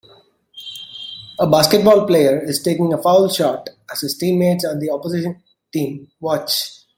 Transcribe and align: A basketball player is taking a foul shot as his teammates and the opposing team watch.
A 1.39 1.47
basketball 1.47 2.07
player 2.07 2.39
is 2.43 2.63
taking 2.63 2.91
a 2.91 2.97
foul 2.97 3.29
shot 3.29 3.69
as 3.91 4.01
his 4.01 4.17
teammates 4.17 4.63
and 4.63 4.81
the 4.81 4.87
opposing 4.91 5.43
team 5.71 6.07
watch. 6.19 6.87